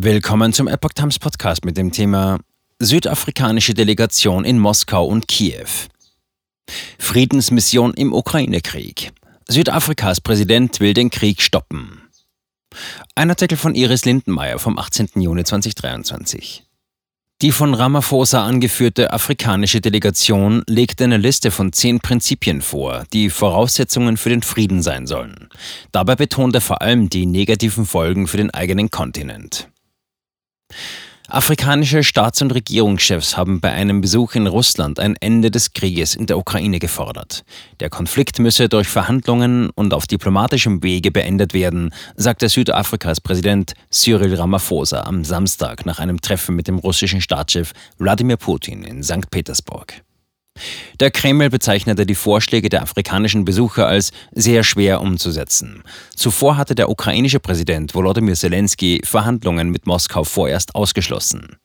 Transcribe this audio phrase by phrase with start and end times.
[0.00, 2.38] Willkommen zum Epoch Times Podcast mit dem Thema
[2.78, 5.66] Südafrikanische Delegation in Moskau und Kiew.
[7.00, 9.10] Friedensmission im Ukraine-Krieg.
[9.48, 12.00] Südafrikas Präsident will den Krieg stoppen.
[13.16, 15.08] Ein Artikel von Iris Lindenmeier vom 18.
[15.16, 16.62] Juni 2023.
[17.42, 24.16] Die von Ramaphosa angeführte afrikanische Delegation legte eine Liste von zehn Prinzipien vor, die Voraussetzungen
[24.16, 25.48] für den Frieden sein sollen.
[25.90, 29.68] Dabei betont er vor allem die negativen Folgen für den eigenen Kontinent.
[31.30, 36.24] Afrikanische Staats- und Regierungschefs haben bei einem Besuch in Russland ein Ende des Krieges in
[36.24, 37.44] der Ukraine gefordert.
[37.80, 44.36] Der Konflikt müsse durch Verhandlungen und auf diplomatischem Wege beendet werden, sagte Südafrikas Präsident Cyril
[44.36, 49.30] Ramaphosa am Samstag nach einem Treffen mit dem russischen Staatschef Wladimir Putin in St.
[49.30, 50.02] Petersburg.
[51.00, 55.82] Der Kreml bezeichnete die Vorschläge der afrikanischen Besucher als sehr schwer umzusetzen.
[56.14, 61.56] Zuvor hatte der ukrainische Präsident Volodymyr Zelensky Verhandlungen mit Moskau vorerst ausgeschlossen.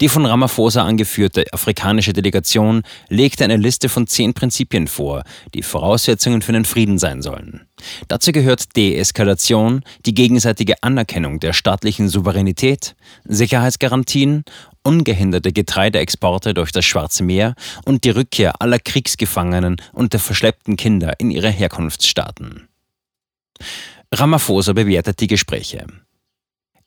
[0.00, 5.22] Die von Ramaphosa angeführte afrikanische Delegation legte eine Liste von zehn Prinzipien vor,
[5.54, 7.66] die Voraussetzungen für den Frieden sein sollen.
[8.08, 14.44] Dazu gehört Deeskalation, die gegenseitige Anerkennung der staatlichen Souveränität, Sicherheitsgarantien
[14.86, 17.54] ungehinderte Getreideexporte durch das Schwarze Meer
[17.84, 22.68] und die Rückkehr aller Kriegsgefangenen und der verschleppten Kinder in ihre Herkunftsstaaten.
[24.12, 25.86] Ramaphosa bewertet die Gespräche.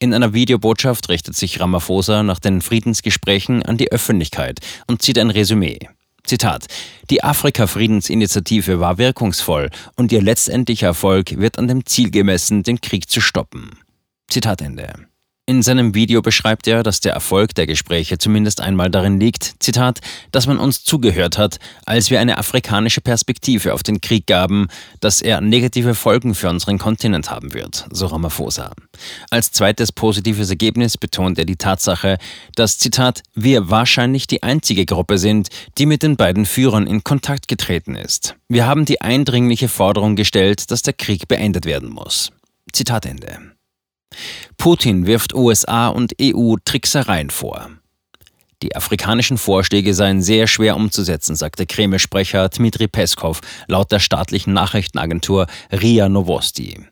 [0.00, 5.30] In einer Videobotschaft richtet sich Ramaphosa nach den Friedensgesprächen an die Öffentlichkeit und zieht ein
[5.30, 5.80] Resümee.
[6.22, 6.66] Zitat:
[7.10, 13.10] Die Afrika-Friedensinitiative war wirkungsvoll und ihr letztendlicher Erfolg wird an dem Ziel gemessen, den Krieg
[13.10, 13.70] zu stoppen.
[14.30, 14.92] Zitat Ende.
[15.48, 20.00] In seinem Video beschreibt er, dass der Erfolg der Gespräche zumindest einmal darin liegt, Zitat,
[20.30, 24.68] dass man uns zugehört hat, als wir eine afrikanische Perspektive auf den Krieg gaben,
[25.00, 28.72] dass er negative Folgen für unseren Kontinent haben wird, so Ramaphosa.
[29.30, 32.18] Als zweites positives Ergebnis betont er die Tatsache,
[32.54, 37.48] dass, Zitat, wir wahrscheinlich die einzige Gruppe sind, die mit den beiden Führern in Kontakt
[37.48, 38.34] getreten ist.
[38.50, 42.32] Wir haben die eindringliche Forderung gestellt, dass der Krieg beendet werden muss.
[42.70, 43.57] Zitat Ende.
[44.58, 47.70] Putin wirft USA und EU Tricksereien vor.
[48.60, 55.46] Die afrikanischen Vorschläge seien sehr schwer umzusetzen, sagte Kreml-Sprecher Dmitri Peskov laut der staatlichen Nachrichtenagentur
[55.72, 56.84] RIA Novosti.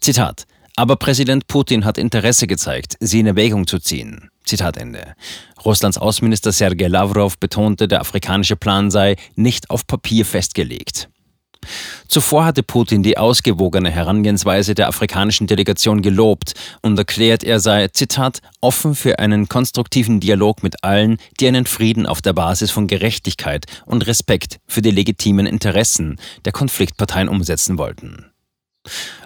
[0.00, 4.30] Zitat: Aber Präsident Putin hat Interesse gezeigt, sie in Erwägung zu ziehen.
[4.44, 5.14] Zitat Ende.
[5.62, 11.10] Russlands Außenminister Sergei Lavrov betonte, der afrikanische Plan sei nicht auf Papier festgelegt.
[12.08, 18.40] Zuvor hatte Putin die ausgewogene Herangehensweise der afrikanischen Delegation gelobt und erklärt, er sei, Zitat,
[18.60, 23.66] offen für einen konstruktiven Dialog mit allen, die einen Frieden auf der Basis von Gerechtigkeit
[23.86, 28.33] und Respekt für die legitimen Interessen der Konfliktparteien umsetzen wollten.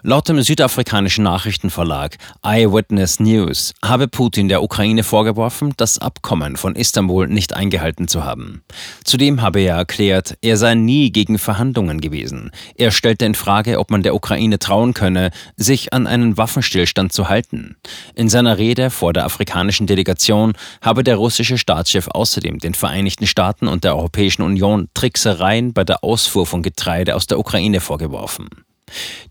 [0.03, 7.27] Laut dem südafrikanischen Nachrichtenverlag Eyewitness News habe Putin der Ukraine vorgeworfen, das Abkommen von Istanbul
[7.27, 8.63] nicht eingehalten zu haben.
[9.05, 12.53] Zudem habe er erklärt, er sei nie gegen Verhandlungen gewesen.
[12.77, 17.29] Er stellte in Frage, ob man der Ukraine trauen könne, sich an einen Waffenstillstand zu
[17.29, 17.77] halten.
[18.15, 23.67] In seiner Rede vor der afrikanischen Delegation habe der russische Staatschef außerdem den Vereinigten Staaten
[23.67, 28.49] und der Europäischen Union Tricksereien bei der Ausfuhr von Getreide aus der Ukraine vorgeworfen.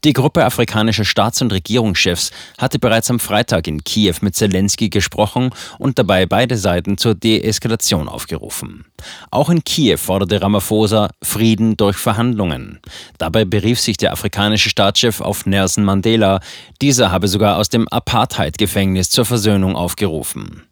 [0.03, 5.50] Die Gruppe afrikanischer Staats- und Regierungschefs hatte bereits am Freitag in Kiew mit Zelensky gesprochen
[5.79, 8.85] und dabei beide Seiten zur Deeskalation aufgerufen.
[9.31, 12.79] Auch in Kiew forderte Ramaphosa Frieden durch Verhandlungen.
[13.18, 16.39] Dabei berief sich der afrikanische Staatschef auf Nelson Mandela.
[16.81, 20.63] Dieser habe sogar aus dem Apartheid-Gefängnis zur Versöhnung aufgerufen.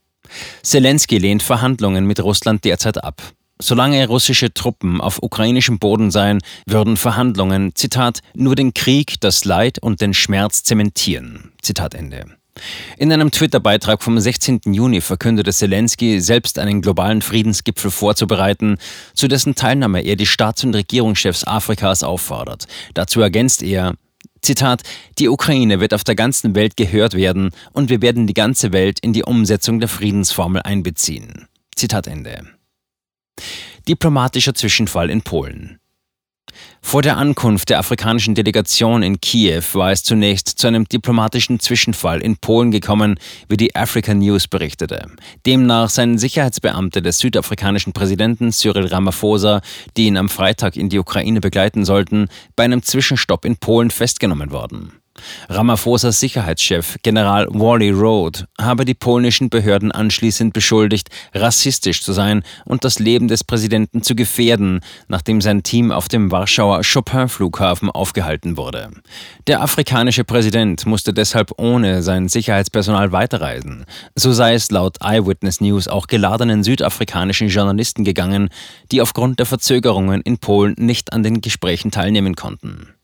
[0.63, 3.21] Zelensky lehnt Verhandlungen mit Russland derzeit ab.
[3.59, 9.79] Solange russische Truppen auf ukrainischem Boden seien, würden Verhandlungen, Zitat, nur den Krieg, das Leid
[9.79, 11.53] und den Schmerz zementieren.
[11.61, 12.25] Zitat Ende.
[12.97, 14.61] In einem Twitter-Beitrag vom 16.
[14.67, 18.77] Juni verkündete Zelensky, selbst einen globalen Friedensgipfel vorzubereiten,
[19.13, 22.65] zu dessen Teilnahme er die Staats- und Regierungschefs Afrikas auffordert.
[22.93, 23.95] Dazu ergänzt er,
[24.41, 24.83] Zitat,
[25.17, 28.99] die Ukraine wird auf der ganzen Welt gehört werden und wir werden die ganze Welt
[28.99, 31.47] in die Umsetzung der Friedensformel einbeziehen.
[31.75, 32.54] Zitat Ende.
[33.87, 35.79] Diplomatischer Zwischenfall in Polen.
[36.81, 42.21] Vor der Ankunft der afrikanischen Delegation in Kiew war es zunächst zu einem diplomatischen Zwischenfall
[42.21, 45.07] in Polen gekommen, wie die African News berichtete.
[45.45, 49.61] Demnach seien Sicherheitsbeamte des südafrikanischen Präsidenten Cyril Ramaphosa,
[49.97, 54.51] die ihn am Freitag in die Ukraine begleiten sollten, bei einem Zwischenstopp in Polen festgenommen
[54.51, 54.93] worden.
[55.49, 62.83] Ramaphosa's Sicherheitschef General Wally Road habe die polnischen Behörden anschließend beschuldigt, rassistisch zu sein und
[62.83, 68.89] das Leben des Präsidenten zu gefährden, nachdem sein Team auf dem Warschauer Chopin-Flughafen aufgehalten wurde.
[69.47, 73.85] Der afrikanische Präsident musste deshalb ohne sein Sicherheitspersonal weiterreisen.
[74.15, 78.49] So sei es laut Eyewitness News auch geladenen südafrikanischen Journalisten gegangen,
[78.91, 82.94] die aufgrund der Verzögerungen in Polen nicht an den Gesprächen teilnehmen konnten.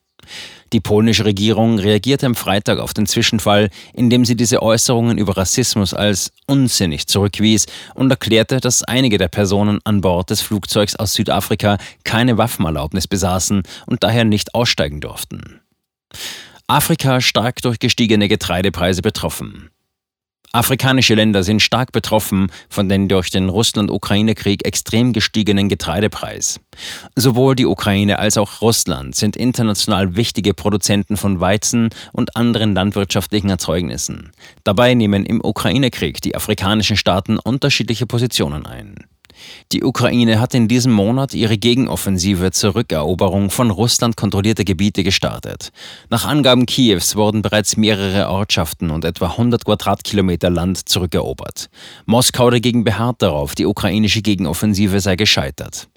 [0.74, 5.94] Die polnische Regierung reagierte am Freitag auf den Zwischenfall, indem sie diese Äußerungen über Rassismus
[5.94, 11.78] als unsinnig zurückwies und erklärte, dass einige der Personen an Bord des Flugzeugs aus Südafrika
[12.06, 15.60] keine Waffenerlaubnis besaßen und daher nicht aussteigen durften.
[16.68, 19.71] Afrika stark durch gestiegene Getreidepreise betroffen.
[20.54, 26.60] Afrikanische Länder sind stark betroffen von den durch den Russland-Ukraine-Krieg extrem gestiegenen Getreidepreis.
[27.16, 33.50] Sowohl die Ukraine als auch Russland sind international wichtige Produzenten von Weizen und anderen landwirtschaftlichen
[33.50, 34.32] Erzeugnissen.
[34.66, 39.06] Dabei nehmen im Ukraine-Krieg die afrikanischen Staaten unterschiedliche Positionen ein.
[39.72, 45.72] Die Ukraine hat in diesem Monat ihre Gegenoffensive zur Rückeroberung von Russland kontrollierter Gebiete gestartet.
[46.10, 51.70] Nach Angaben Kiews wurden bereits mehrere Ortschaften und etwa 100 Quadratkilometer Land zurückerobert.
[52.06, 55.88] Moskau dagegen beharrt darauf, die ukrainische Gegenoffensive sei gescheitert.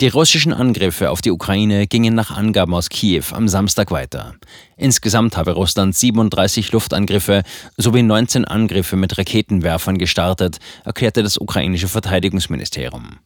[0.00, 4.34] Die russischen Angriffe auf die Ukraine gingen nach Angaben aus Kiew am Samstag weiter.
[4.76, 7.42] Insgesamt habe Russland 37 Luftangriffe
[7.76, 13.18] sowie 19 Angriffe mit Raketenwerfern gestartet, erklärte das ukrainische Verteidigungsministerium.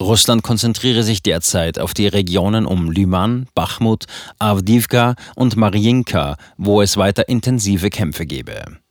[0.00, 4.06] Russland konzentriere sich derzeit auf die Regionen um Lyman, Bachmut,
[4.38, 8.81] Avdivka und Mariinka, wo es weiter intensive Kämpfe gebe.